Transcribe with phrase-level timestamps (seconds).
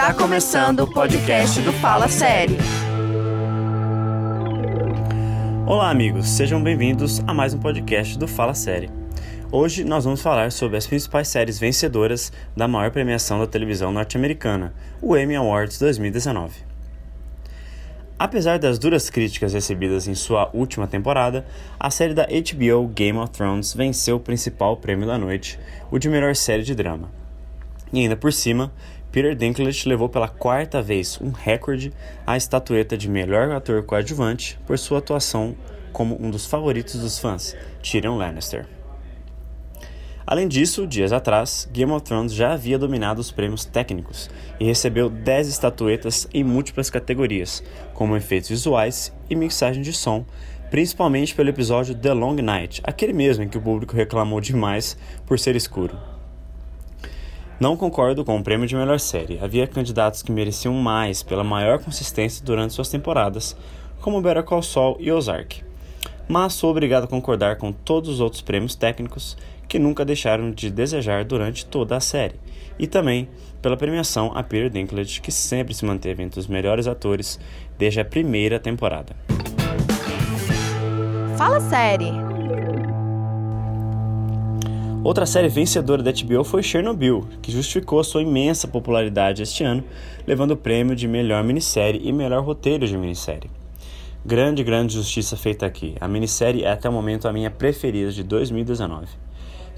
[0.00, 2.56] Está começando o podcast do Fala Série.
[5.66, 8.88] Olá, amigos, sejam bem-vindos a mais um podcast do Fala Série.
[9.52, 14.72] Hoje nós vamos falar sobre as principais séries vencedoras da maior premiação da televisão norte-americana,
[15.02, 16.60] o Emmy Awards 2019.
[18.18, 21.44] Apesar das duras críticas recebidas em sua última temporada,
[21.78, 26.08] a série da HBO Game of Thrones venceu o principal prêmio da noite, o de
[26.08, 27.20] melhor série de drama.
[27.92, 28.72] E ainda por cima,
[29.12, 31.92] Peter Dinklage levou pela quarta vez um recorde
[32.24, 35.56] a estatueta de melhor ator coadjuvante por sua atuação
[35.92, 38.66] como um dos favoritos dos fãs, Tyrion Lannister.
[40.24, 45.10] Além disso, dias atrás, Game of Thrones já havia dominado os prêmios técnicos e recebeu
[45.10, 50.24] 10 estatuetas em múltiplas categorias, como efeitos visuais e mixagem de som,
[50.70, 54.96] principalmente pelo episódio The Long Night, aquele mesmo em que o público reclamou demais
[55.26, 56.09] por ser escuro.
[57.60, 59.38] Não concordo com o prêmio de melhor série.
[59.38, 63.54] Havia candidatos que mereciam mais pela maior consistência durante suas temporadas,
[64.00, 65.62] como Better Call Saul e Ozark.
[66.26, 69.36] Mas sou obrigado a concordar com todos os outros prêmios técnicos
[69.68, 72.40] que nunca deixaram de desejar durante toda a série,
[72.78, 73.28] e também
[73.60, 77.38] pela premiação a Peter Dinklage, que sempre se manteve entre os melhores atores
[77.76, 79.14] desde a primeira temporada.
[81.36, 82.39] Fala série.
[85.02, 89.82] Outra série vencedora da HBO foi Chernobyl, que justificou sua imensa popularidade este ano,
[90.26, 93.50] levando o prêmio de melhor minissérie e melhor roteiro de minissérie.
[94.24, 95.94] Grande, grande justiça feita aqui.
[95.98, 99.06] A minissérie é até o momento a minha preferida de 2019.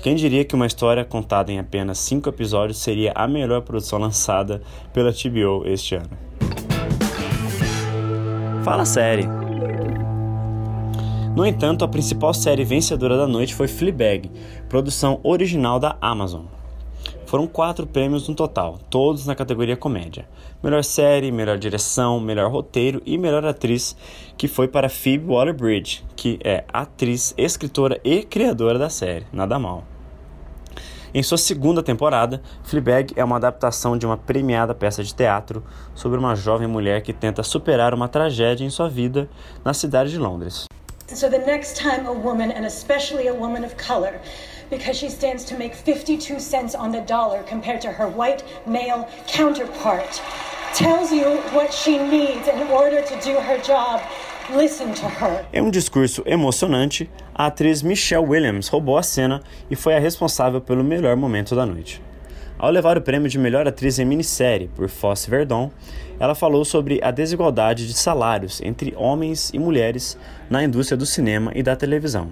[0.03, 4.61] Quem diria que uma história contada em apenas cinco episódios seria a melhor produção lançada
[4.93, 6.11] pela HBO este ano?
[8.65, 9.42] Fala série.
[11.35, 14.31] No entanto, a principal série vencedora da noite foi Fleabag,
[14.69, 16.43] produção original da Amazon.
[17.25, 20.29] Foram quatro prêmios no total, todos na categoria comédia.
[20.63, 23.97] Melhor série, melhor direção, melhor roteiro e melhor atriz,
[24.37, 29.25] que foi para Phoebe Waller-Bridge, que é atriz, escritora e criadora da série.
[29.33, 29.85] Nada mal.
[31.15, 36.19] Em sua segunda temporada, Fleabag é uma adaptação de uma premiada peça de teatro sobre
[36.19, 39.31] uma jovem mulher que tenta superar uma tragédia em sua vida
[39.65, 40.67] na cidade de Londres.
[41.15, 44.19] So the next time a woman, and especially a woman of color,
[44.71, 49.09] because she stands to make 52 cents on the dollar compared to her white male
[49.29, 50.23] counterpart,
[50.75, 54.01] tells you what she needs in order to do her job,
[54.53, 55.45] listen to her.
[55.53, 60.61] Em um discurso emocionante, a atriz Michelle Williams roubou a cena e foi a responsável
[60.61, 62.03] pelo melhor momento da noite.
[62.63, 65.69] Ao levar o prêmio de melhor atriz em minissérie por Fosse Verdon,
[66.21, 70.17] ela falou sobre a desigualdade de salários entre homens e mulheres
[70.49, 72.31] na indústria do cinema e da televisão,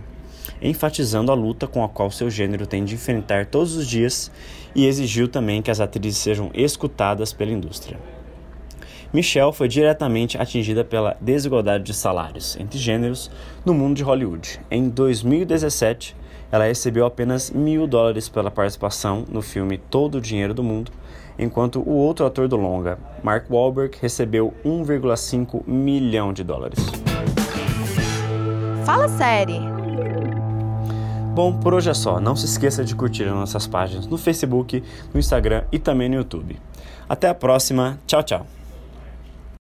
[0.62, 4.30] enfatizando a luta com a qual seu gênero tem de enfrentar todos os dias
[4.72, 7.98] e exigiu também que as atrizes sejam escutadas pela indústria.
[9.12, 13.32] Michelle foi diretamente atingida pela desigualdade de salários entre gêneros
[13.66, 14.60] no mundo de Hollywood.
[14.70, 16.14] Em 2017,
[16.50, 20.92] ela recebeu apenas mil dólares pela participação no filme Todo o Dinheiro do Mundo,
[21.38, 26.78] enquanto o outro ator do longa, Mark Wahlberg, recebeu 1,5 milhão de dólares.
[28.84, 29.60] Fala série.
[31.34, 32.20] Bom, por hoje é só.
[32.20, 34.82] Não se esqueça de curtir as nossas páginas no Facebook,
[35.14, 36.58] no Instagram e também no YouTube.
[37.08, 37.98] Até a próxima.
[38.06, 38.59] Tchau, tchau.